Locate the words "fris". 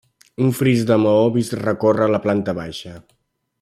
0.59-0.85